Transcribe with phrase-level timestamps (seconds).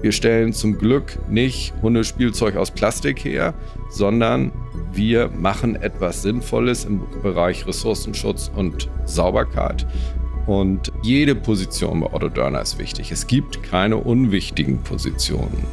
[0.00, 3.52] Wir stellen zum Glück nicht Hundespielzeug aus Plastik her,
[3.90, 4.52] sondern
[4.92, 9.86] wir machen etwas Sinnvolles im Bereich Ressourcenschutz und Sauberkeit.
[10.46, 13.10] Und jede Position bei Otto Dörner ist wichtig.
[13.10, 15.66] Es gibt keine unwichtigen Positionen.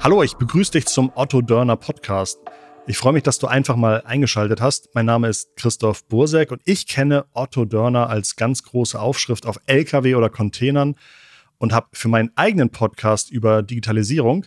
[0.00, 2.38] Hallo, ich begrüße dich zum Otto Dörner Podcast.
[2.86, 4.90] Ich freue mich, dass du einfach mal eingeschaltet hast.
[4.94, 9.58] Mein Name ist Christoph Bursek und ich kenne Otto Dörner als ganz große Aufschrift auf
[9.64, 10.94] LKW oder Containern
[11.56, 14.44] und habe für meinen eigenen Podcast über Digitalisierung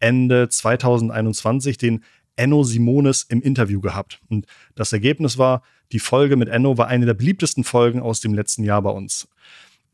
[0.00, 2.04] Ende 2021 den
[2.36, 4.20] Enno Simonis im Interview gehabt.
[4.28, 8.34] Und das Ergebnis war, die Folge mit Enno war eine der beliebtesten Folgen aus dem
[8.34, 9.28] letzten Jahr bei uns.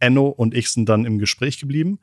[0.01, 2.01] Enno und ich sind dann im Gespräch geblieben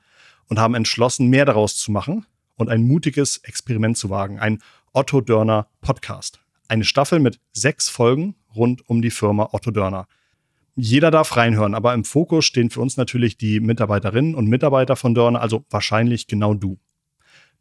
[0.47, 4.39] und haben entschlossen, mehr daraus zu machen und ein mutiges Experiment zu wagen.
[4.39, 4.59] Ein
[4.93, 6.41] Otto Dörner Podcast.
[6.67, 10.05] Eine Staffel mit sechs Folgen rund um die Firma Otto Dörner.
[10.75, 15.15] Jeder darf reinhören, aber im Fokus stehen für uns natürlich die Mitarbeiterinnen und Mitarbeiter von
[15.15, 16.77] Dörner, also wahrscheinlich genau du.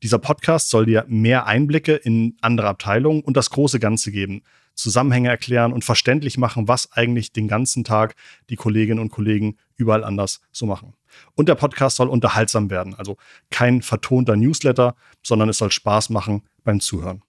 [0.02, 4.42] Dieser Podcast soll dir mehr Einblicke in andere Abteilungen und das große Ganze geben,
[4.74, 8.16] Zusammenhänge erklären und verständlich machen, was eigentlich den ganzen Tag
[8.48, 10.94] die Kolleginnen und Kollegen überall anders so machen.
[11.34, 13.16] Und der Podcast soll unterhaltsam werden, also
[13.50, 17.22] kein vertonter Newsletter, sondern es soll Spaß machen beim Zuhören.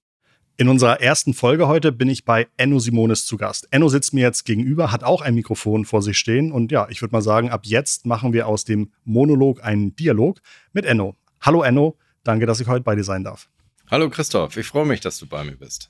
[0.57, 3.67] In unserer ersten Folge heute bin ich bei Enno Simonis zu Gast.
[3.71, 7.01] Enno sitzt mir jetzt gegenüber, hat auch ein Mikrofon vor sich stehen und ja, ich
[7.01, 10.39] würde mal sagen, ab jetzt machen wir aus dem Monolog einen Dialog
[10.71, 11.15] mit Enno.
[11.41, 13.49] Hallo Enno, danke, dass ich heute bei dir sein darf.
[13.89, 15.89] Hallo Christoph, ich freue mich, dass du bei mir bist.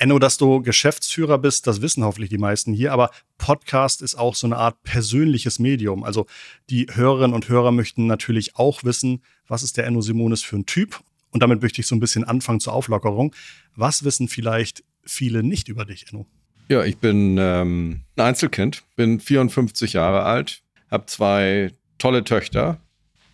[0.00, 4.36] Enno, dass du Geschäftsführer bist, das wissen hoffentlich die meisten hier, aber Podcast ist auch
[4.36, 6.04] so eine Art persönliches Medium.
[6.04, 6.26] Also
[6.70, 10.66] die Hörerinnen und Hörer möchten natürlich auch wissen, was ist der Enno Simonis für ein
[10.66, 11.00] Typ?
[11.32, 13.34] Und damit möchte ich so ein bisschen anfangen zur Auflockerung.
[13.74, 16.26] Was wissen vielleicht viele nicht über dich, Enno?
[16.68, 20.62] Ja, ich bin ähm, ein Einzelkind, bin 54 Jahre alt,
[20.92, 22.80] habe zwei tolle Töchter,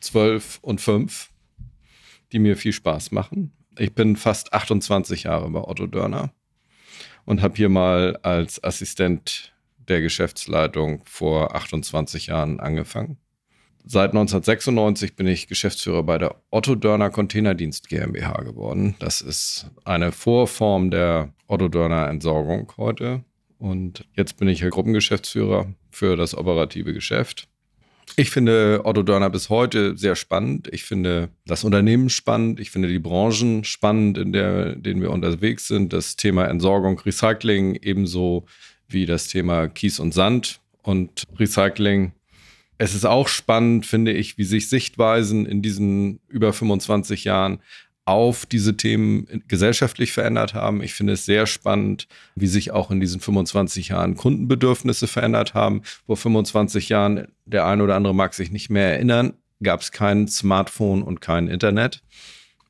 [0.00, 1.28] zwölf und fünf,
[2.32, 3.52] die mir viel Spaß machen.
[3.76, 6.32] Ich bin fast 28 Jahre bei Otto Dörner
[7.24, 13.18] und habe hier mal als Assistent der Geschäftsleitung vor 28 Jahren angefangen.
[13.86, 18.96] Seit 1996 bin ich Geschäftsführer bei der Otto Dörner Containerdienst GmbH geworden.
[18.98, 23.24] Das ist eine Vorform der Otto Dörner Entsorgung heute.
[23.58, 27.46] Und jetzt bin ich hier Gruppengeschäftsführer für das operative Geschäft.
[28.16, 30.68] Ich finde Otto Dörner bis heute sehr spannend.
[30.72, 32.60] Ich finde das Unternehmen spannend.
[32.60, 35.92] Ich finde die Branchen spannend, in der, denen wir unterwegs sind.
[35.92, 38.46] Das Thema Entsorgung, Recycling ebenso
[38.88, 42.12] wie das Thema Kies und Sand und Recycling.
[42.78, 47.60] Es ist auch spannend, finde ich, wie sich Sichtweisen in diesen über 25 Jahren
[48.06, 50.82] auf diese Themen gesellschaftlich verändert haben.
[50.82, 55.82] Ich finde es sehr spannend, wie sich auch in diesen 25 Jahren Kundenbedürfnisse verändert haben.
[56.06, 60.28] Vor 25 Jahren, der eine oder andere mag sich nicht mehr erinnern, gab es kein
[60.28, 62.02] Smartphone und kein Internet.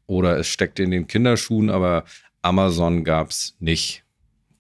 [0.06, 2.05] Oder es steckte in den Kinderschuhen, aber
[2.43, 4.05] Amazon gab es nicht.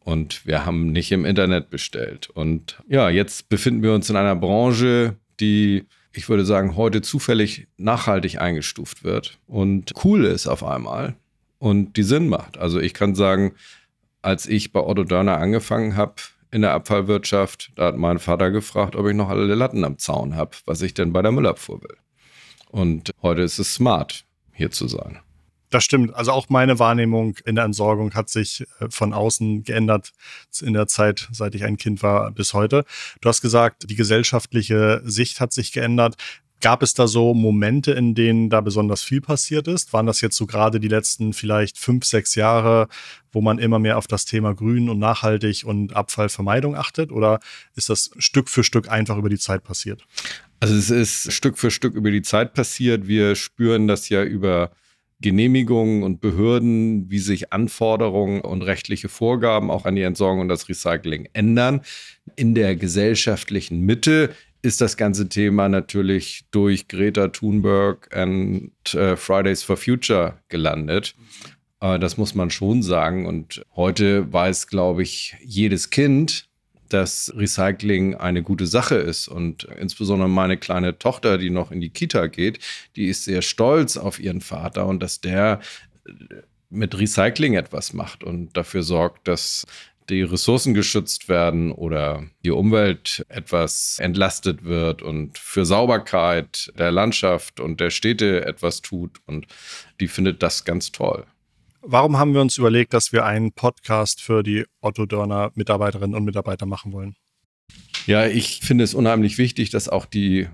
[0.00, 2.28] Und wir haben nicht im Internet bestellt.
[2.30, 5.86] Und ja, jetzt befinden wir uns in einer Branche, die
[6.16, 11.16] ich würde sagen, heute zufällig nachhaltig eingestuft wird und cool ist auf einmal
[11.58, 12.58] und die Sinn macht.
[12.58, 13.54] Also ich kann sagen,
[14.22, 16.14] als ich bei Otto Dörner angefangen habe
[16.50, 20.36] in der Abfallwirtschaft, da hat mein Vater gefragt, ob ich noch alle Latten am Zaun
[20.36, 21.96] habe, was ich denn bei der Müllabfuhr will.
[22.68, 25.18] Und heute ist es smart, hier zu sein.
[25.74, 26.14] Das stimmt.
[26.14, 30.12] Also auch meine Wahrnehmung in der Entsorgung hat sich äh, von außen geändert
[30.62, 32.84] in der Zeit, seit ich ein Kind war, bis heute.
[33.20, 36.14] Du hast gesagt, die gesellschaftliche Sicht hat sich geändert.
[36.60, 39.92] Gab es da so Momente, in denen da besonders viel passiert ist?
[39.92, 42.86] Waren das jetzt so gerade die letzten vielleicht fünf, sechs Jahre,
[43.32, 47.10] wo man immer mehr auf das Thema Grün und nachhaltig und Abfallvermeidung achtet?
[47.10, 47.40] Oder
[47.74, 50.06] ist das Stück für Stück einfach über die Zeit passiert?
[50.60, 53.08] Also es ist Stück für Stück über die Zeit passiert.
[53.08, 54.70] Wir spüren das ja über
[55.24, 60.68] Genehmigungen und Behörden, wie sich Anforderungen und rechtliche Vorgaben auch an die Entsorgung und das
[60.68, 61.80] Recycling ändern.
[62.36, 69.62] In der gesellschaftlichen Mitte ist das ganze Thema natürlich durch Greta Thunberg und äh, Fridays
[69.62, 71.14] for Future gelandet.
[71.80, 73.24] Äh, das muss man schon sagen.
[73.24, 76.50] Und heute weiß, glaube ich, jedes Kind,
[76.88, 79.28] dass Recycling eine gute Sache ist.
[79.28, 82.58] Und insbesondere meine kleine Tochter, die noch in die Kita geht,
[82.96, 85.60] die ist sehr stolz auf ihren Vater und dass der
[86.06, 86.12] äh,
[86.70, 89.64] mit Recycling etwas macht und dafür sorgt, dass
[90.08, 97.60] die Ressourcen geschützt werden oder die Umwelt etwas entlastet wird und für Sauberkeit der Landschaft
[97.60, 99.20] und der Städte etwas tut.
[99.26, 99.46] Und
[100.00, 101.24] die findet das ganz toll.
[101.86, 106.24] Warum haben wir uns überlegt, dass wir einen Podcast für die Otto Dörner Mitarbeiterinnen und
[106.24, 107.14] Mitarbeiter machen wollen?
[108.06, 110.48] Ja, ich finde es unheimlich wichtig, dass auch die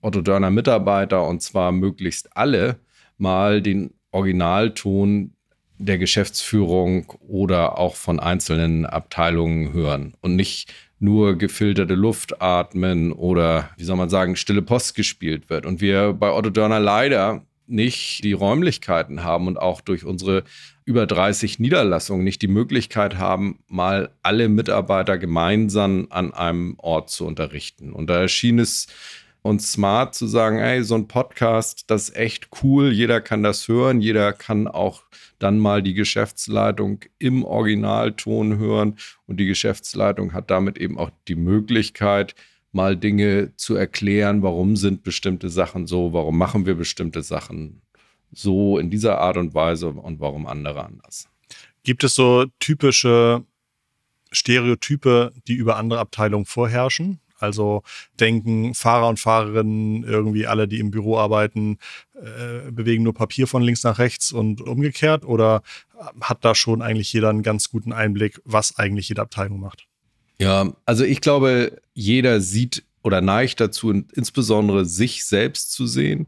[0.00, 2.80] Otto Dörner Mitarbeiter und zwar möglichst alle
[3.18, 5.34] mal den Originalton
[5.78, 13.70] der Geschäftsführung oder auch von einzelnen Abteilungen hören und nicht nur gefilterte Luft atmen oder,
[13.76, 15.66] wie soll man sagen, stille Post gespielt wird.
[15.66, 20.44] Und wir bei Otto Dörner leider nicht die Räumlichkeiten haben und auch durch unsere
[20.84, 27.26] über 30 Niederlassungen nicht die Möglichkeit haben, mal alle Mitarbeiter gemeinsam an einem Ort zu
[27.26, 27.92] unterrichten.
[27.92, 28.86] Und da erschien es
[29.44, 33.68] uns smart zu sagen, ey, so ein Podcast, das ist echt cool, jeder kann das
[33.68, 35.02] hören, jeder kann auch
[35.38, 38.96] dann mal die Geschäftsleitung im Originalton hören
[39.26, 42.34] und die Geschäftsleitung hat damit eben auch die Möglichkeit,
[42.74, 47.82] mal Dinge zu erklären, warum sind bestimmte Sachen so, warum machen wir bestimmte Sachen
[48.32, 51.28] so in dieser Art und Weise und warum andere anders.
[51.82, 53.44] Gibt es so typische
[54.32, 57.20] Stereotype, die über andere Abteilungen vorherrschen?
[57.38, 57.82] Also
[58.20, 61.78] denken Fahrer und Fahrerinnen, irgendwie alle, die im Büro arbeiten,
[62.14, 65.24] äh, bewegen nur Papier von links nach rechts und umgekehrt?
[65.24, 65.62] Oder
[66.20, 69.86] hat da schon eigentlich jeder einen ganz guten Einblick, was eigentlich jede Abteilung macht?
[70.38, 76.26] Ja, also ich glaube, jeder sieht oder neigt dazu, insbesondere sich selbst zu sehen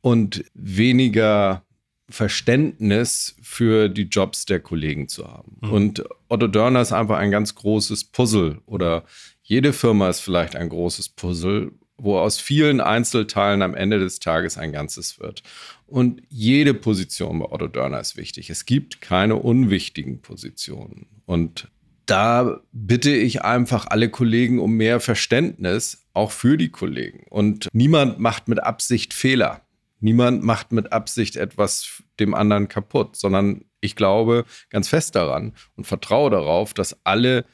[0.00, 1.62] und weniger
[2.08, 5.56] Verständnis für die Jobs der Kollegen zu haben.
[5.62, 5.70] Mhm.
[5.70, 9.04] Und Otto Dörner ist einfach ein ganz großes Puzzle oder
[9.42, 14.58] jede Firma ist vielleicht ein großes Puzzle, wo aus vielen Einzelteilen am Ende des Tages
[14.58, 15.42] ein Ganzes wird.
[15.86, 18.50] Und jede Position bei Otto Dörner ist wichtig.
[18.50, 21.06] Es gibt keine unwichtigen Positionen.
[21.26, 21.68] Und
[22.06, 27.26] da bitte ich einfach alle Kollegen um mehr Verständnis, auch für die Kollegen.
[27.30, 29.62] Und niemand macht mit Absicht Fehler.
[30.00, 35.86] Niemand macht mit Absicht etwas dem anderen kaputt, sondern ich glaube ganz fest daran und
[35.86, 37.44] vertraue darauf, dass alle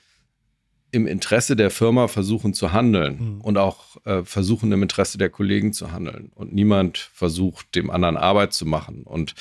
[0.92, 3.40] im Interesse der Firma versuchen zu handeln mhm.
[3.40, 6.32] und auch äh, versuchen im Interesse der Kollegen zu handeln.
[6.34, 9.02] Und niemand versucht, dem anderen Arbeit zu machen.
[9.04, 9.34] Und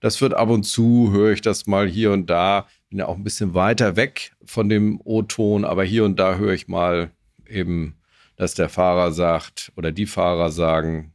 [0.00, 3.16] das wird ab und zu, höre ich das mal hier und da, bin ja auch
[3.16, 7.10] ein bisschen weiter weg von dem O-Ton, aber hier und da höre ich mal
[7.48, 7.96] eben,
[8.36, 11.12] dass der Fahrer sagt oder die Fahrer sagen,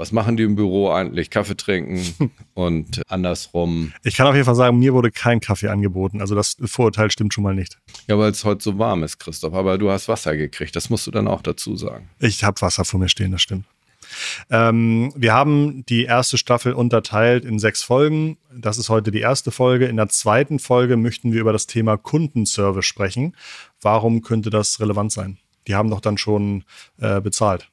[0.00, 1.28] was machen die im Büro eigentlich?
[1.28, 3.92] Kaffee trinken und andersrum.
[4.02, 6.22] Ich kann auf jeden Fall sagen, mir wurde kein Kaffee angeboten.
[6.22, 7.78] Also das Vorurteil stimmt schon mal nicht.
[8.08, 9.52] Ja, weil es heute so warm ist, Christoph.
[9.52, 10.74] Aber du hast Wasser gekriegt.
[10.74, 12.08] Das musst du dann auch dazu sagen.
[12.18, 13.66] Ich habe Wasser vor mir stehen, das stimmt.
[14.48, 18.38] Ähm, wir haben die erste Staffel unterteilt in sechs Folgen.
[18.56, 19.84] Das ist heute die erste Folge.
[19.84, 23.36] In der zweiten Folge möchten wir über das Thema Kundenservice sprechen.
[23.82, 25.36] Warum könnte das relevant sein?
[25.68, 26.64] Die haben doch dann schon
[26.98, 27.70] äh, bezahlt.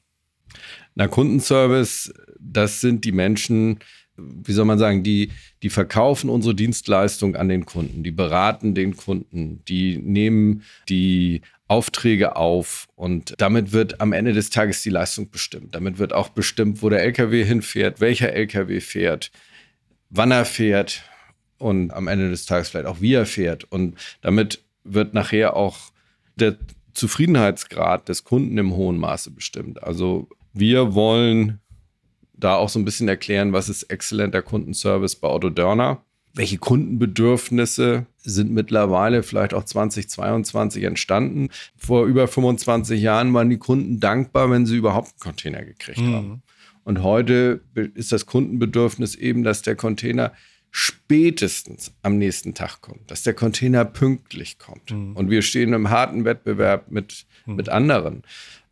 [0.98, 3.78] Na, Kundenservice, das sind die Menschen,
[4.16, 5.30] wie soll man sagen, die,
[5.62, 12.34] die verkaufen unsere Dienstleistung an den Kunden, die beraten den Kunden, die nehmen die Aufträge
[12.34, 15.76] auf und damit wird am Ende des Tages die Leistung bestimmt.
[15.76, 19.30] Damit wird auch bestimmt, wo der LKW hinfährt, welcher LKW fährt,
[20.10, 21.04] wann er fährt
[21.58, 23.70] und am Ende des Tages vielleicht auch wie er fährt.
[23.70, 25.92] Und damit wird nachher auch
[26.34, 26.56] der
[26.92, 29.80] Zufriedenheitsgrad des Kunden im hohen Maße bestimmt.
[29.80, 30.28] Also
[30.58, 31.60] wir wollen
[32.34, 36.02] da auch so ein bisschen erklären, was ist exzellenter Kundenservice bei Otto Dörner.
[36.34, 41.48] Welche Kundenbedürfnisse sind mittlerweile vielleicht auch 2022 entstanden?
[41.76, 46.14] Vor über 25 Jahren waren die Kunden dankbar, wenn sie überhaupt einen Container gekriegt mhm.
[46.14, 46.42] haben.
[46.84, 47.60] Und heute
[47.94, 50.32] ist das Kundenbedürfnis eben, dass der Container
[50.70, 54.90] spätestens am nächsten Tag kommt, dass der Container pünktlich kommt.
[54.90, 55.16] Mhm.
[55.16, 57.56] Und wir stehen im harten Wettbewerb mit, mhm.
[57.56, 58.22] mit anderen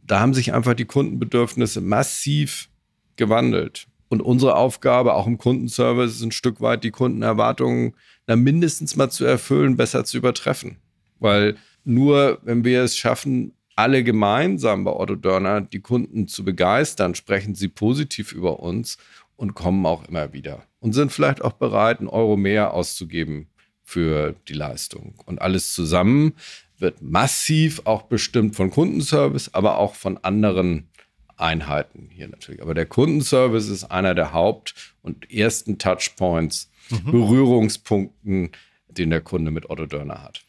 [0.07, 2.69] da haben sich einfach die Kundenbedürfnisse massiv
[3.17, 3.87] gewandelt.
[4.09, 7.95] Und unsere Aufgabe auch im Kundenservice ist ein Stück weit die Kundenerwartungen
[8.27, 10.77] na, mindestens mal zu erfüllen, besser zu übertreffen.
[11.19, 17.15] Weil nur wenn wir es schaffen, alle gemeinsam bei Otto Dörner die Kunden zu begeistern,
[17.15, 18.97] sprechen sie positiv über uns
[19.37, 20.63] und kommen auch immer wieder.
[20.81, 23.49] Und sind vielleicht auch bereit, einen Euro mehr auszugeben
[23.85, 25.15] für die Leistung.
[25.27, 26.33] Und alles zusammen
[26.79, 30.89] wird massiv auch bestimmt von Kundenservice, aber auch von anderen
[31.37, 32.63] Einheiten hier natürlich.
[32.63, 37.11] Aber der Kundenservice ist einer der Haupt- und ersten Touchpoints, mhm.
[37.11, 38.53] Berührungspunkten,
[38.89, 40.45] den der Kunde mit Otto Dörner hat.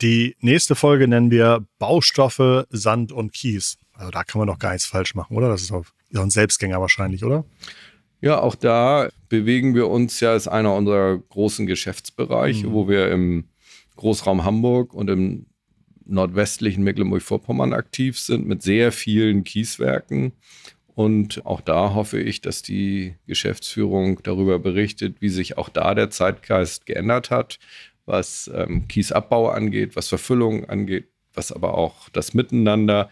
[0.00, 3.78] Die nächste Folge nennen wir Baustoffe, Sand und Kies.
[3.92, 5.48] Also da kann man doch gar nichts falsch machen, oder?
[5.48, 7.44] Das ist auch ein Selbstgänger wahrscheinlich, oder?
[8.20, 12.72] Ja, auch da bewegen wir uns ja als einer unserer großen Geschäftsbereiche, mhm.
[12.72, 13.48] wo wir im
[13.96, 15.46] Großraum Hamburg und im
[16.06, 20.32] nordwestlichen Mecklenburg-Vorpommern aktiv sind mit sehr vielen Kieswerken
[20.94, 26.10] Und auch da hoffe ich, dass die Geschäftsführung darüber berichtet, wie sich auch da der
[26.10, 27.58] Zeitgeist geändert hat,
[28.06, 33.10] was ähm, Kiesabbau angeht, was Verfüllung angeht, was aber auch das Miteinander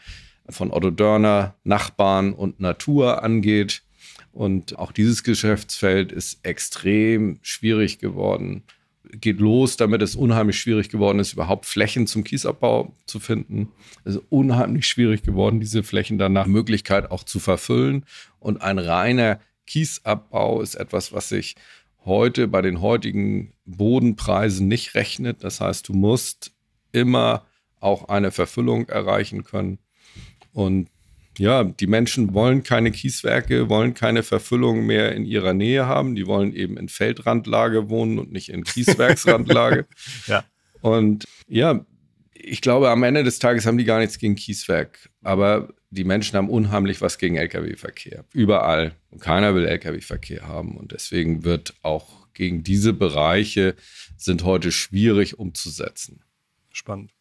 [0.48, 3.82] von Otto Dörner, Nachbarn und Natur angeht.
[4.30, 8.62] Und auch dieses Geschäftsfeld ist extrem schwierig geworden.
[9.10, 13.68] Geht los, damit es unheimlich schwierig geworden ist, überhaupt Flächen zum Kiesabbau zu finden.
[14.04, 18.04] Es ist unheimlich schwierig geworden, diese Flächen dann nach Möglichkeit auch zu verfüllen.
[18.38, 21.56] Und ein reiner Kiesabbau ist etwas, was sich
[22.04, 25.44] heute bei den heutigen Bodenpreisen nicht rechnet.
[25.44, 26.52] Das heißt, du musst
[26.92, 27.44] immer
[27.80, 29.78] auch eine Verfüllung erreichen können.
[30.52, 30.88] Und
[31.38, 36.14] ja, die Menschen wollen keine Kieswerke, wollen keine Verfüllung mehr in ihrer Nähe haben.
[36.14, 39.86] Die wollen eben in Feldrandlage wohnen und nicht in Kieswerksrandlage.
[40.26, 40.44] ja.
[40.82, 41.86] Und ja,
[42.34, 45.10] ich glaube, am Ende des Tages haben die gar nichts gegen Kieswerk.
[45.22, 48.24] Aber die Menschen haben unheimlich was gegen Lkw-Verkehr.
[48.32, 48.96] Überall.
[49.10, 50.76] Und keiner will Lkw-Verkehr haben.
[50.76, 53.74] Und deswegen wird auch gegen diese Bereiche
[54.16, 56.24] sind heute schwierig umzusetzen.
[56.70, 57.12] Spannend.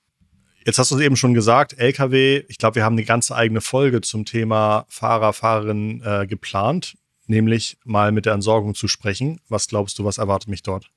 [0.66, 3.62] Jetzt hast du es eben schon gesagt, LKW, ich glaube, wir haben eine ganze eigene
[3.62, 9.40] Folge zum Thema Fahrer, Fahrerin äh, geplant, nämlich mal mit der Entsorgung zu sprechen.
[9.50, 10.92] Was glaubst du, was erwartet mich dort?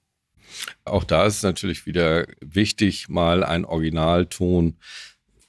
[0.85, 4.77] Auch da ist es natürlich wieder wichtig, mal einen Originalton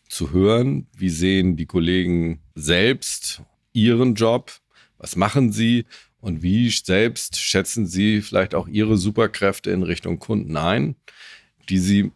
[0.08, 0.88] zu hören.
[0.96, 3.42] Wie sehen die Kollegen selbst
[3.74, 4.54] ihren Job?
[4.98, 5.86] Was machen sie?
[6.20, 10.96] Und wie selbst schätzen sie vielleicht auch ihre Superkräfte in Richtung Kunden ein,
[11.70, 12.12] die sie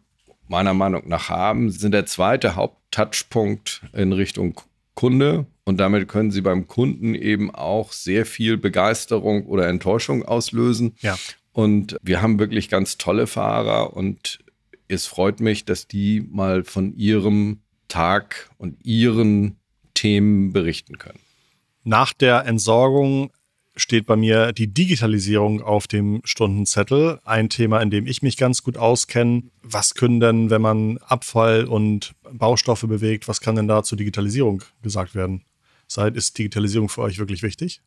[0.50, 4.60] meiner Meinung nach haben, sind der zweite Haupttouchpunkt in Richtung
[4.94, 5.46] Kunde.
[5.64, 10.96] Und damit können sie beim Kunden eben auch sehr viel Begeisterung oder Enttäuschung auslösen.
[11.00, 11.16] Ja.
[11.52, 14.40] Und wir haben wirklich ganz tolle Fahrer und
[14.88, 19.56] es freut mich, dass die mal von ihrem Tag und ihren
[19.94, 21.20] Themen berichten können.
[21.84, 23.30] Nach der Entsorgung
[23.80, 27.18] steht bei mir die Digitalisierung auf dem Stundenzettel.
[27.24, 29.44] Ein Thema, in dem ich mich ganz gut auskenne.
[29.62, 34.62] Was können denn, wenn man Abfall und Baustoffe bewegt, was kann denn da zur Digitalisierung
[34.82, 35.44] gesagt werden?
[35.86, 37.82] Seid, ist Digitalisierung für euch wirklich wichtig?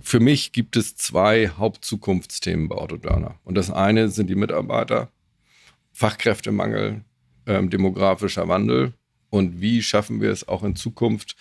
[0.00, 3.38] Für mich gibt es zwei Hauptzukunftsthemen bei Autodörner.
[3.44, 5.10] Und das eine sind die Mitarbeiter,
[5.92, 7.04] Fachkräftemangel,
[7.46, 8.94] ähm, demografischer Wandel.
[9.30, 11.36] Und wie schaffen wir es auch in Zukunft,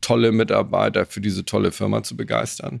[0.00, 2.80] tolle Mitarbeiter für diese tolle Firma zu begeistern?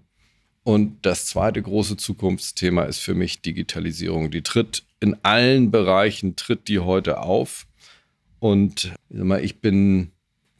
[0.64, 4.30] Und das zweite große Zukunftsthema ist für mich Digitalisierung.
[4.30, 7.66] Die tritt in allen Bereichen, tritt die heute auf.
[8.38, 8.94] Und
[9.42, 10.12] ich bin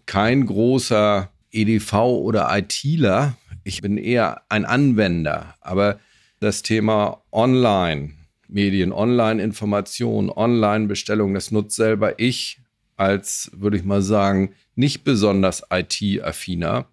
[0.04, 3.36] kein großer EDV oder ITler.
[3.64, 5.54] Ich bin eher ein Anwender.
[5.62, 5.98] Aber
[6.38, 8.12] das Thema Online,
[8.46, 12.60] Medien, Online-Information, Online-Bestellung, das nutzt selber ich
[12.96, 16.86] als, würde ich mal sagen, nicht besonders IT-affiner.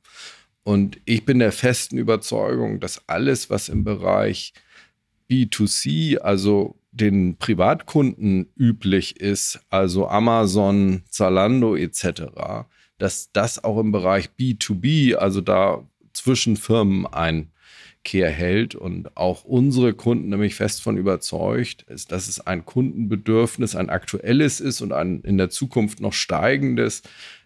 [0.64, 4.54] Und ich bin der festen Überzeugung, dass alles, was im Bereich
[5.30, 12.24] B2C, also den Privatkunden üblich ist, also Amazon, Zalando etc.,
[12.98, 19.94] dass das auch im Bereich B2B, also da zwischen Firmen Einkehr hält und auch unsere
[19.94, 25.22] Kunden nämlich fest von überzeugt ist, dass es ein Kundenbedürfnis, ein aktuelles ist und ein
[25.22, 27.02] in der Zukunft noch steigendes,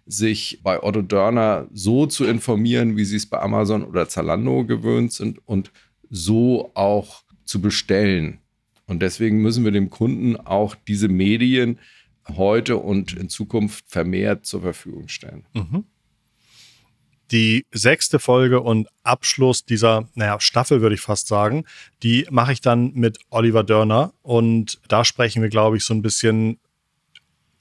[0.05, 5.13] sich bei Otto Dörner so zu informieren, wie sie es bei Amazon oder Zalando gewöhnt
[5.13, 5.71] sind und
[6.09, 8.39] so auch zu bestellen.
[8.87, 11.79] Und deswegen müssen wir dem Kunden auch diese Medien
[12.35, 15.45] heute und in Zukunft vermehrt zur Verfügung stellen.
[15.53, 15.85] Mhm.
[17.31, 21.65] Die sechste Folge und Abschluss dieser naja, Staffel, würde ich fast sagen,
[22.03, 24.13] die mache ich dann mit Oliver Dörner.
[24.21, 26.59] Und da sprechen wir, glaube ich, so ein bisschen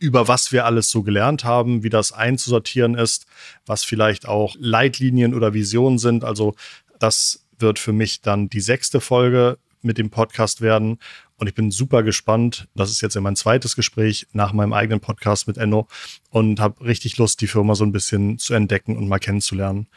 [0.04, 3.26] über was wir alles so gelernt haben, wie das einzusortieren ist,
[3.64, 6.24] was vielleicht auch Leitlinien oder Visionen sind.
[6.24, 6.54] Also
[6.98, 10.98] das wird für mich dann die sechste Folge mit dem Podcast werden.
[11.36, 12.68] Und ich bin super gespannt.
[12.74, 15.88] Das ist jetzt ja mein zweites Gespräch nach meinem eigenen Podcast mit Enno
[16.30, 19.88] und habe richtig Lust, die Firma so ein bisschen zu entdecken und mal kennenzulernen.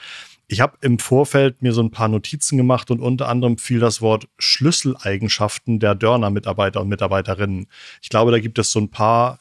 [0.48, 4.02] Ich habe im Vorfeld mir so ein paar Notizen gemacht und unter anderem fiel das
[4.02, 7.68] Wort Schlüsseleigenschaften der Dörner-Mitarbeiter und Mitarbeiterinnen.
[8.02, 9.40] Ich glaube, da gibt es so ein paar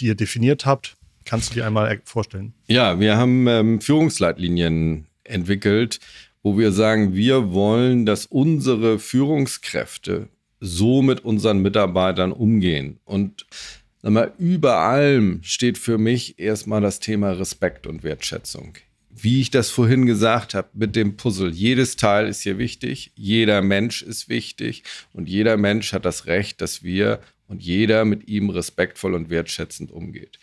[0.00, 0.96] die ihr definiert habt.
[1.24, 2.54] Kannst du dir einmal vorstellen?
[2.68, 6.00] Ja, wir haben ähm, Führungsleitlinien entwickelt,
[6.42, 10.28] wo wir sagen, wir wollen, dass unsere Führungskräfte
[10.60, 12.98] so mit unseren Mitarbeitern umgehen.
[13.04, 13.46] Und
[14.02, 18.74] mal, über allem steht für mich erstmal das Thema Respekt und Wertschätzung.
[19.10, 23.62] Wie ich das vorhin gesagt habe mit dem Puzzle, jedes Teil ist hier wichtig, jeder
[23.62, 28.50] Mensch ist wichtig und jeder Mensch hat das Recht, dass wir und jeder mit ihm
[28.50, 30.38] respektvoll und wertschätzend umgeht.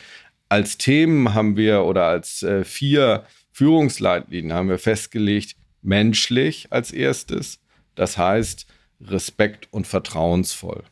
[0.50, 7.60] Als Themen haben wir oder als äh, vier Führungsleitlinien haben wir festgelegt, menschlich als erstes,
[7.96, 8.68] das heißt
[9.02, 10.84] Respekt und vertrauensvoll.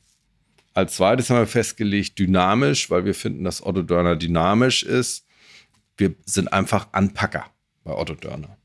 [0.73, 5.25] Als zweites haben wir festgelegt, dynamisch, weil wir finden, dass Otto Dörner dynamisch ist.
[5.97, 7.45] Wir sind einfach Anpacker
[7.83, 8.57] bei Otto Dörner.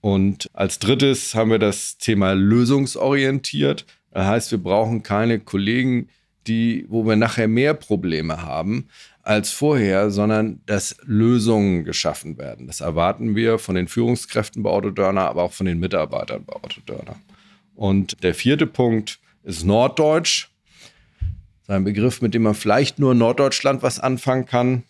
[0.00, 3.86] Und als drittes haben wir das Thema lösungsorientiert.
[4.10, 6.08] Das heißt, wir brauchen keine Kollegen,
[6.46, 8.88] die, wo wir nachher mehr Probleme haben
[9.22, 12.66] als vorher, sondern dass Lösungen geschaffen werden.
[12.66, 16.56] Das erwarten wir von den Führungskräften bei Otto Dörner, aber auch von den Mitarbeitern bei
[16.56, 17.16] Otto Dörner.
[17.74, 20.48] Und der vierte Punkt ist Norddeutsch.
[21.68, 24.82] Ein Begriff, mit dem man vielleicht nur in Norddeutschland was anfangen kann.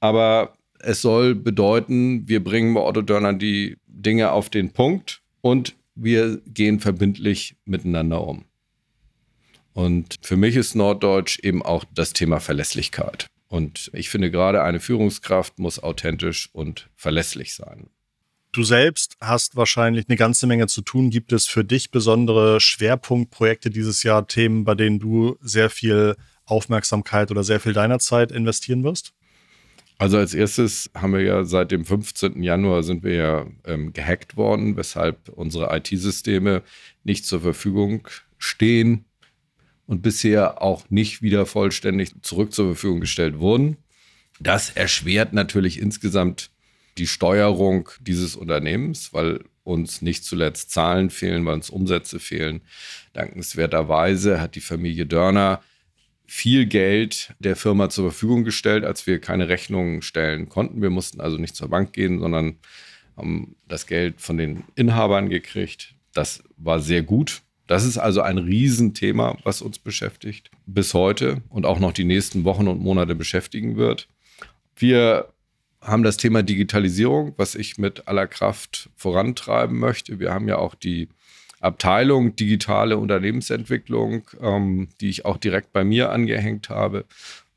[0.00, 5.76] Aber es soll bedeuten, wir bringen bei Otto Dörner die Dinge auf den Punkt und
[5.94, 8.44] wir gehen verbindlich miteinander um.
[9.74, 13.26] Und für mich ist Norddeutsch eben auch das Thema Verlässlichkeit.
[13.48, 17.90] Und ich finde gerade eine Führungskraft muss authentisch und verlässlich sein.
[18.52, 21.10] Du selbst hast wahrscheinlich eine ganze Menge zu tun.
[21.10, 26.14] Gibt es für dich besondere Schwerpunktprojekte dieses Jahr, Themen, bei denen du sehr viel
[26.44, 29.12] Aufmerksamkeit oder sehr viel deiner Zeit investieren wirst?
[29.98, 32.42] Also als erstes haben wir ja seit dem 15.
[32.42, 36.62] Januar sind wir ja ähm, gehackt worden, weshalb unsere IT-Systeme
[37.02, 38.06] nicht zur Verfügung
[38.38, 39.04] stehen
[39.86, 43.76] und bisher auch nicht wieder vollständig zurück zur Verfügung gestellt wurden.
[44.40, 46.50] Das erschwert natürlich insgesamt
[46.98, 52.60] die Steuerung dieses Unternehmens, weil uns nicht zuletzt Zahlen fehlen, weil uns Umsätze fehlen.
[53.12, 55.62] Dankenswerterweise hat die Familie Dörner
[56.26, 60.82] viel Geld der Firma zur Verfügung gestellt, als wir keine Rechnungen stellen konnten.
[60.82, 62.58] Wir mussten also nicht zur Bank gehen, sondern
[63.16, 65.94] haben das Geld von den Inhabern gekriegt.
[66.12, 67.43] Das war sehr gut.
[67.66, 72.44] Das ist also ein Riesenthema, was uns beschäftigt bis heute und auch noch die nächsten
[72.44, 74.08] Wochen und Monate beschäftigen wird.
[74.76, 75.28] Wir
[75.80, 80.18] haben das Thema Digitalisierung, was ich mit aller Kraft vorantreiben möchte.
[80.18, 81.08] Wir haben ja auch die
[81.60, 87.06] Abteilung digitale Unternehmensentwicklung, ähm, die ich auch direkt bei mir angehängt habe,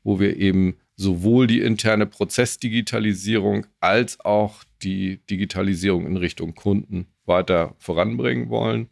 [0.02, 7.74] wo wir eben sowohl die interne Prozessdigitalisierung als auch die Digitalisierung in Richtung Kunden weiter
[7.78, 8.88] voranbringen wollen.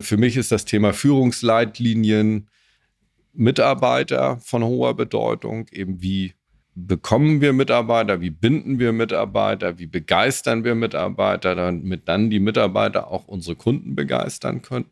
[0.00, 2.48] Für mich ist das Thema Führungsleitlinien,
[3.32, 6.34] Mitarbeiter von hoher Bedeutung, eben wie
[6.74, 13.08] bekommen wir Mitarbeiter, wie binden wir Mitarbeiter, wie begeistern wir Mitarbeiter, damit dann die Mitarbeiter
[13.08, 14.86] auch unsere Kunden begeistern können.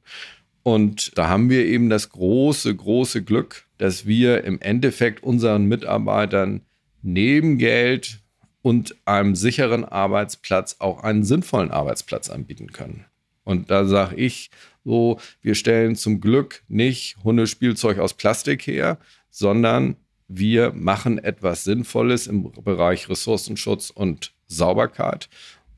[0.62, 6.60] Und da haben wir eben das große, große Glück, dass wir im Endeffekt unseren Mitarbeitern
[7.00, 8.20] neben Geld
[8.60, 13.06] und einem sicheren Arbeitsplatz auch einen sinnvollen Arbeitsplatz anbieten können.
[13.44, 14.50] Und da sage ich
[14.88, 18.96] so, wir stellen zum Glück nicht Hundespielzeug aus Plastik her,
[19.28, 19.96] sondern
[20.28, 25.28] wir machen etwas Sinnvolles im Bereich Ressourcenschutz und Sauberkeit.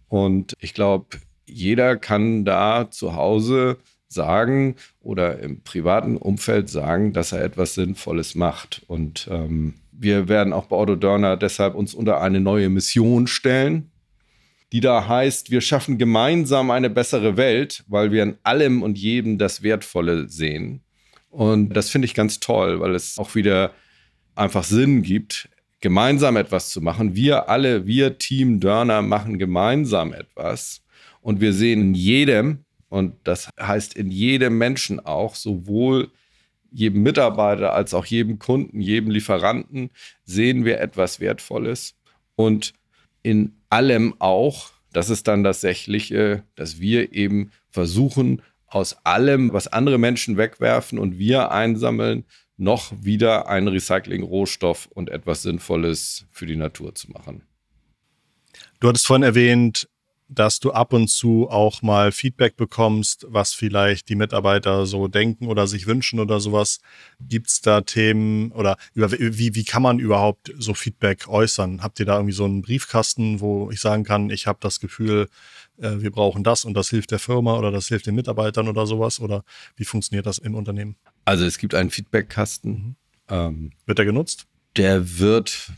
[0.07, 7.33] Und ich glaube, jeder kann da zu Hause sagen oder im privaten Umfeld sagen, dass
[7.33, 8.83] er etwas Sinnvolles macht.
[8.87, 13.90] Und ähm, wir werden auch bei Otto Dörner deshalb uns unter eine neue Mission stellen
[14.73, 19.39] die da heißt, wir schaffen gemeinsam eine bessere Welt, weil wir in allem und jedem
[19.39, 20.83] das Wertvolle sehen.
[21.31, 23.73] Und das finde ich ganz toll, weil es auch wieder
[24.35, 25.49] einfach Sinn gibt,
[25.81, 27.15] gemeinsam etwas zu machen.
[27.15, 30.83] Wir alle, wir Team Dörner machen gemeinsam etwas.
[31.21, 36.11] Und wir sehen in jedem, und das heißt in jedem Menschen auch, sowohl
[36.73, 39.91] jedem Mitarbeiter als auch jedem Kunden, jedem Lieferanten,
[40.25, 41.95] sehen wir etwas Wertvolles.
[42.37, 42.73] Und
[43.23, 49.69] in allem auch, das ist dann das Sächliche, dass wir eben versuchen, aus allem, was
[49.69, 52.25] andere Menschen wegwerfen und wir einsammeln,
[52.57, 57.43] noch wieder einen Recycling-Rohstoff und etwas Sinnvolles für die Natur zu machen.
[58.81, 59.89] Du hattest vorhin erwähnt,
[60.31, 65.49] dass du ab und zu auch mal Feedback bekommst, was vielleicht die Mitarbeiter so denken
[65.49, 66.81] oder sich wünschen oder sowas.
[67.21, 71.83] Gibt es da Themen oder über, wie, wie kann man überhaupt so Feedback äußern?
[71.83, 75.29] Habt ihr da irgendwie so einen Briefkasten, wo ich sagen kann, ich habe das Gefühl,
[75.79, 78.87] äh, wir brauchen das und das hilft der Firma oder das hilft den Mitarbeitern oder
[78.87, 79.19] sowas?
[79.19, 79.43] Oder
[79.75, 80.95] wie funktioniert das im Unternehmen?
[81.25, 82.73] Also es gibt einen Feedbackkasten.
[82.73, 82.97] Mhm.
[83.29, 84.47] Ähm, wird der genutzt?
[84.77, 85.73] Der wird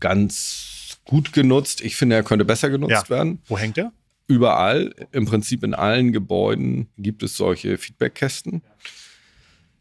[0.00, 0.73] ganz
[1.04, 1.80] gut genutzt.
[1.80, 3.10] Ich finde, er könnte besser genutzt ja.
[3.10, 3.40] werden.
[3.46, 3.92] Wo hängt er?
[4.26, 8.62] Überall, im Prinzip in allen Gebäuden gibt es solche Feedbackkästen.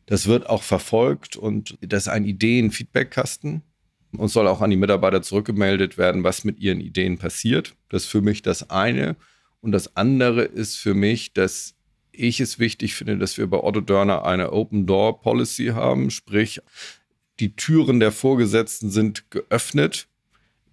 [0.05, 3.61] Das wird auch verfolgt und das ist ein Ideen-Feedbackkasten
[4.17, 7.75] und soll auch an die Mitarbeiter zurückgemeldet werden, was mit ihren Ideen passiert.
[7.87, 9.15] Das ist für mich das eine.
[9.61, 11.75] Und das andere ist für mich, dass
[12.11, 16.61] ich es wichtig finde, dass wir bei Otto Dörner eine Open Door Policy haben, sprich,
[17.39, 20.07] die Türen der Vorgesetzten sind geöffnet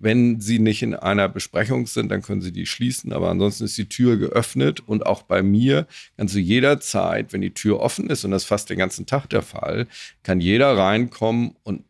[0.01, 3.77] wenn Sie nicht in einer Besprechung sind, dann können Sie die schließen, aber ansonsten ist
[3.77, 5.87] die Tür geöffnet und auch bei mir
[6.17, 9.07] kann zu jeder Zeit, wenn die Tür offen ist, und das ist fast den ganzen
[9.07, 9.87] Tag der Fall,
[10.23, 11.85] kann jeder reinkommen und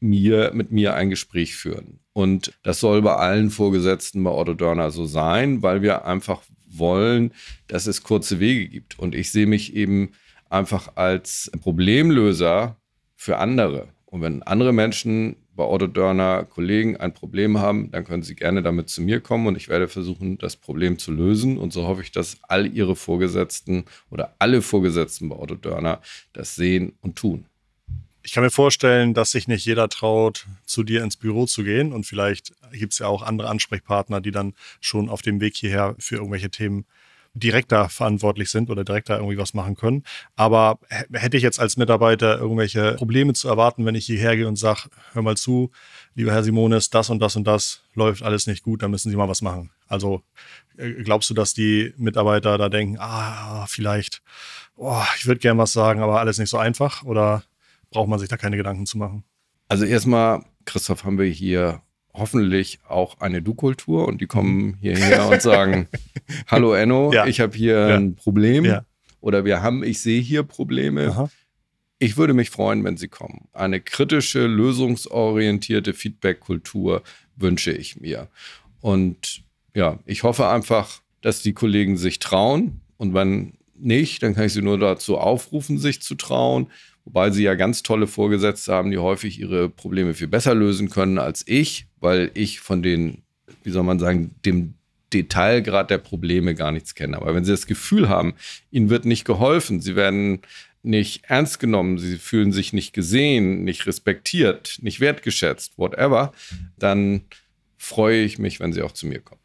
[0.00, 1.98] mir, mit mir ein Gespräch führen.
[2.12, 7.32] Und das soll bei allen Vorgesetzten bei Otto Dörner so sein, weil wir einfach wollen,
[7.66, 8.98] dass es kurze Wege gibt.
[8.98, 10.12] Und ich sehe mich eben
[10.48, 12.76] einfach als Problemlöser
[13.16, 13.88] für andere.
[14.06, 18.62] Und wenn andere Menschen bei Otto Dörner Kollegen ein Problem haben, dann können sie gerne
[18.62, 21.58] damit zu mir kommen und ich werde versuchen, das Problem zu lösen.
[21.58, 26.00] Und so hoffe ich, dass all ihre Vorgesetzten oder alle Vorgesetzten bei Otto Dörner
[26.32, 27.44] das sehen und tun.
[28.22, 31.92] Ich kann mir vorstellen, dass sich nicht jeder traut, zu dir ins Büro zu gehen.
[31.92, 35.96] Und vielleicht gibt es ja auch andere Ansprechpartner, die dann schon auf dem Weg hierher
[35.98, 36.86] für irgendwelche Themen
[37.38, 40.04] direkter verantwortlich sind oder direkter irgendwie was machen können.
[40.36, 40.78] Aber
[41.12, 44.90] hätte ich jetzt als Mitarbeiter irgendwelche Probleme zu erwarten, wenn ich hierher gehe und sage,
[45.12, 45.70] hör mal zu,
[46.14, 49.16] lieber Herr Simonis, das und das und das läuft alles nicht gut, da müssen Sie
[49.16, 49.70] mal was machen.
[49.86, 50.22] Also
[50.76, 54.22] äh, glaubst du, dass die Mitarbeiter da denken, ah, vielleicht,
[54.76, 57.02] oh, ich würde gern was sagen, aber alles nicht so einfach?
[57.04, 57.42] Oder
[57.90, 59.24] braucht man sich da keine Gedanken zu machen?
[59.68, 61.82] Also erstmal, Christoph, haben wir hier
[62.18, 64.76] hoffentlich auch eine Du-Kultur und die kommen mhm.
[64.80, 65.88] hierher und sagen,
[66.46, 67.26] hallo Enno, ja.
[67.26, 67.96] ich habe hier ja.
[67.96, 68.84] ein Problem ja.
[69.20, 71.08] oder wir haben, ich sehe hier Probleme.
[71.08, 71.30] Aha.
[72.00, 73.48] Ich würde mich freuen, wenn Sie kommen.
[73.52, 77.02] Eine kritische, lösungsorientierte Feedback-Kultur
[77.34, 78.28] wünsche ich mir.
[78.80, 79.42] Und
[79.74, 82.80] ja, ich hoffe einfach, dass die Kollegen sich trauen.
[82.96, 86.70] Und wenn nicht, dann kann ich sie nur dazu aufrufen, sich zu trauen.
[87.08, 91.18] Wobei sie ja ganz tolle Vorgesetzte haben, die häufig ihre Probleme viel besser lösen können
[91.18, 93.22] als ich weil ich von den,
[93.62, 94.74] wie soll man sagen, dem
[95.12, 97.16] Detailgrad der Probleme gar nichts kenne.
[97.16, 98.34] Aber wenn Sie das Gefühl haben,
[98.70, 100.40] Ihnen wird nicht geholfen, Sie werden
[100.82, 106.32] nicht ernst genommen, Sie fühlen sich nicht gesehen, nicht respektiert, nicht wertgeschätzt, whatever,
[106.78, 107.22] dann
[107.78, 109.40] freue ich mich, wenn Sie auch zu mir kommen.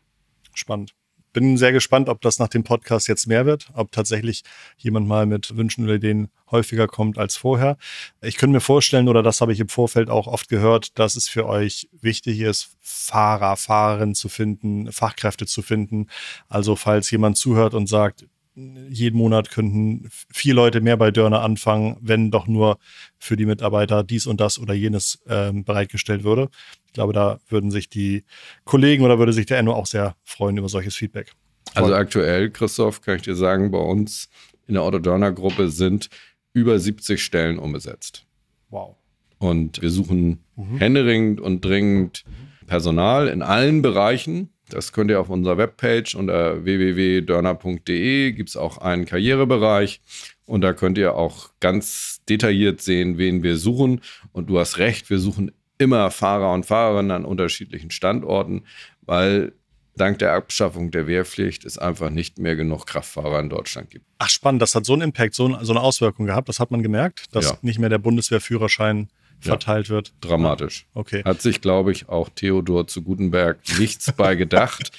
[0.53, 0.93] Spannend
[1.33, 4.43] bin sehr gespannt, ob das nach dem Podcast jetzt mehr wird, ob tatsächlich
[4.77, 7.77] jemand mal mit Wünschen oder Ideen häufiger kommt als vorher.
[8.21, 11.27] Ich könnte mir vorstellen, oder das habe ich im Vorfeld auch oft gehört, dass es
[11.27, 16.07] für euch wichtig ist, Fahrer, Fahrerinnen zu finden, Fachkräfte zu finden.
[16.47, 21.97] Also falls jemand zuhört und sagt, jeden Monat könnten vier Leute mehr bei Dörner anfangen,
[22.01, 22.77] wenn doch nur
[23.17, 26.49] für die Mitarbeiter dies und das oder jenes ähm, bereitgestellt würde.
[26.87, 28.23] Ich glaube, da würden sich die
[28.63, 31.33] Kollegen oder würde sich der Enno auch sehr freuen über solches Feedback.
[31.73, 34.29] Also aktuell, Christoph, kann ich dir sagen, bei uns
[34.67, 36.09] in der Autodörner-Gruppe sind
[36.53, 38.25] über 70 Stellen umgesetzt.
[38.69, 38.95] Wow.
[39.39, 40.77] Und wir suchen mhm.
[40.77, 42.23] händeringend und dringend
[42.67, 44.52] Personal in allen Bereichen.
[44.73, 50.01] Das könnt ihr auf unserer Webpage unter www.dörner.de gibt es auch einen Karrierebereich
[50.45, 54.01] und da könnt ihr auch ganz detailliert sehen, wen wir suchen.
[54.31, 58.63] Und du hast recht, wir suchen immer Fahrer und Fahrerinnen an unterschiedlichen Standorten,
[59.01, 59.53] weil
[59.95, 64.05] dank der Abschaffung der Wehrpflicht es einfach nicht mehr genug Kraftfahrer in Deutschland gibt.
[64.17, 67.35] Ach spannend, das hat so einen Impact, so, eine Auswirkung gehabt, das hat man gemerkt,
[67.35, 67.57] dass ja.
[67.61, 69.09] nicht mehr der Bundeswehrführerschein
[69.43, 70.13] verteilt ja, wird.
[70.21, 70.87] Dramatisch.
[70.93, 71.23] Okay.
[71.23, 74.91] Hat sich, glaube ich, auch Theodor zu Gutenberg nichts bei gedacht.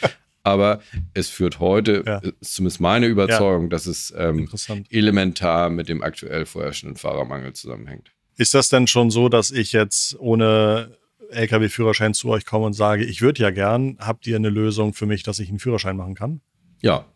[0.43, 0.81] Aber
[1.15, 2.19] es führt heute, ja.
[2.19, 3.69] ist zumindest meine Überzeugung, ja.
[3.71, 4.49] dass es ähm,
[4.91, 8.13] elementar mit dem aktuell vorherrschenden Fahrermangel zusammenhängt.
[8.37, 10.99] Ist das denn schon so, dass ich jetzt ohne
[11.31, 15.07] LKW-Führerschein zu euch komme und sage, ich würde ja gern, habt ihr eine Lösung für
[15.07, 16.43] mich, dass ich einen Führerschein machen kann?
[16.83, 17.07] Ja,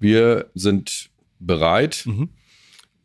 [0.00, 2.02] wir sind bereit.
[2.06, 2.30] Mhm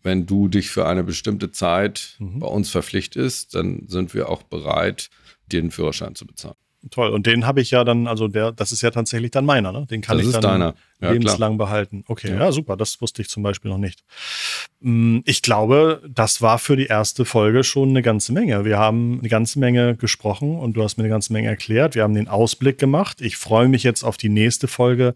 [0.03, 2.39] wenn du dich für eine bestimmte Zeit mhm.
[2.39, 5.09] bei uns verpflichtest, dann sind wir auch bereit,
[5.51, 6.55] dir den Führerschein zu bezahlen.
[6.91, 7.09] Toll.
[7.09, 9.85] Und den habe ich ja dann, also der, das ist ja tatsächlich dann meiner, ne?
[9.85, 10.73] Den kann das ich dann.
[11.01, 11.67] Ja, lebenslang klar.
[11.67, 12.05] behalten.
[12.07, 12.39] Okay, ja.
[12.39, 12.51] ja.
[12.53, 12.77] super.
[12.77, 14.03] Das wusste ich zum Beispiel noch nicht.
[14.79, 18.63] Mm, ich glaube, das war für die erste Folge schon eine ganze Menge.
[18.63, 21.95] Wir haben eine ganze Menge gesprochen und du hast mir eine ganze Menge erklärt.
[21.95, 23.19] Wir haben den Ausblick gemacht.
[23.19, 25.15] Ich freue mich jetzt auf die nächste Folge,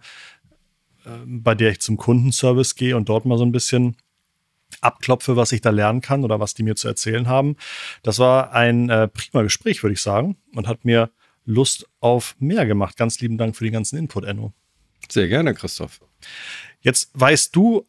[1.06, 3.96] äh, bei der ich zum Kundenservice gehe und dort mal so ein bisschen
[4.84, 7.56] abklopfe, was ich da lernen kann oder was die mir zu erzählen haben.
[8.02, 11.10] Das war ein äh, prima Gespräch, würde ich sagen, und hat mir
[11.46, 12.98] Lust auf mehr gemacht.
[12.98, 14.54] Ganz lieben Dank für den ganzen Input, Enno.
[15.10, 16.00] Sehr gerne, Christoph.
[16.82, 17.86] Jetzt weißt du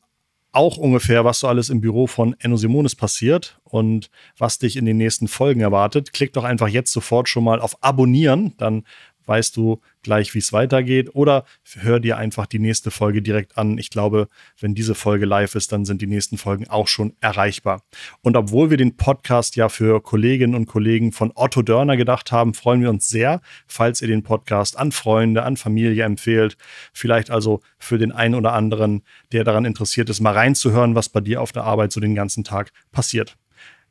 [0.54, 4.84] auch ungefähr, was so alles im Büro von Enno Simonis passiert und was dich in
[4.84, 6.12] den nächsten Folgen erwartet.
[6.12, 8.84] Klick doch einfach jetzt sofort schon mal auf Abonnieren, dann
[9.26, 11.14] weißt du gleich, wie es weitergeht.
[11.14, 11.44] Oder
[11.80, 13.78] hör dir einfach die nächste Folge direkt an.
[13.78, 14.28] Ich glaube,
[14.60, 17.82] wenn diese Folge live ist, dann sind die nächsten Folgen auch schon erreichbar.
[18.22, 22.54] Und obwohl wir den Podcast ja für Kolleginnen und Kollegen von Otto Dörner gedacht haben,
[22.54, 26.56] freuen wir uns sehr, falls ihr den Podcast an Freunde, an Familie empfehlt.
[26.92, 31.20] Vielleicht also für den einen oder anderen, der daran interessiert ist, mal reinzuhören, was bei
[31.20, 33.36] dir auf der Arbeit so den ganzen Tag passiert.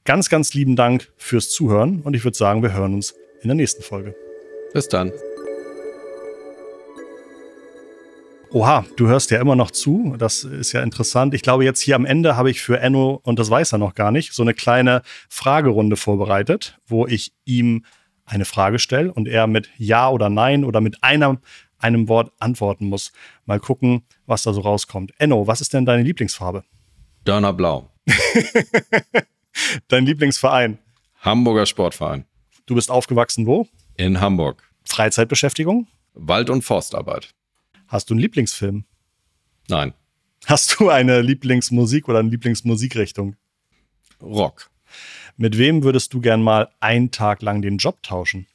[0.06, 3.56] Ganz, ganz lieben Dank fürs Zuhören und ich würde sagen, wir hören uns in der
[3.56, 4.23] nächsten Folge.
[4.74, 5.12] Bis dann.
[8.52, 10.16] Oha, du hörst ja immer noch zu.
[10.18, 11.34] Das ist ja interessant.
[11.34, 13.96] Ich glaube, jetzt hier am Ende habe ich für Enno, und das weiß er noch
[13.96, 17.86] gar nicht, so eine kleine Fragerunde vorbereitet, wo ich ihm
[18.26, 21.40] eine Frage stelle und er mit Ja oder Nein oder mit einem,
[21.80, 23.12] einem Wort antworten muss.
[23.46, 25.14] Mal gucken, was da so rauskommt.
[25.18, 26.64] Enno, was ist denn deine Lieblingsfarbe?
[27.26, 27.90] Dörner Blau.
[29.88, 30.78] Dein Lieblingsverein?
[31.22, 32.26] Hamburger Sportverein.
[32.66, 33.68] Du bist aufgewachsen wo?
[33.96, 34.64] In Hamburg.
[34.86, 35.88] Freizeitbeschäftigung?
[36.14, 37.34] Wald- und Forstarbeit.
[37.88, 38.86] Hast du einen Lieblingsfilm?
[39.68, 39.94] Nein.
[40.46, 43.36] Hast du eine Lieblingsmusik oder eine Lieblingsmusikrichtung?
[44.22, 44.70] Rock.
[45.38, 48.48] Mit wem würdest du gern mal einen Tag lang den Job tauschen?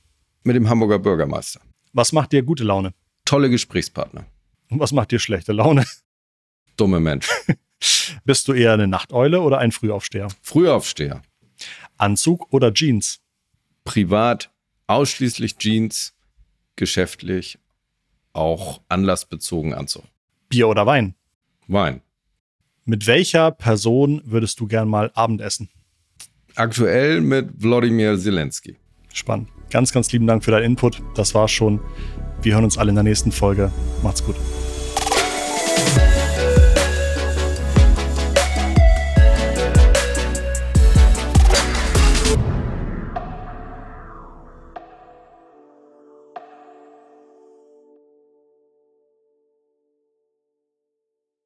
[0.42, 1.60] Mit dem Hamburger Bürgermeister.
[1.92, 2.94] Was macht dir gute Laune?
[3.24, 4.26] Tolle Gesprächspartner.
[4.70, 5.84] Und was macht dir schlechte Laune?
[6.76, 7.28] Dumme Mensch.
[8.24, 10.28] Bist du eher eine Nachteule oder ein Frühaufsteher?
[10.42, 11.22] Frühaufsteher.
[11.96, 13.20] Anzug oder Jeans?
[13.84, 14.50] Privat
[14.88, 16.14] ausschließlich Jeans,
[16.74, 17.58] geschäftlich
[18.32, 20.04] auch anlassbezogen Anzug.
[20.48, 21.14] Bier oder Wein?
[21.68, 22.00] Wein.
[22.84, 25.68] Mit welcher Person würdest du gern mal Abendessen?
[26.54, 28.76] Aktuell mit Wladimir Zelensky.
[29.12, 29.48] Spannend.
[29.70, 31.02] Ganz, ganz lieben Dank für deinen Input.
[31.14, 31.80] Das war's schon.
[32.40, 33.70] Wir hören uns alle in der nächsten Folge.
[34.02, 34.36] Macht's gut.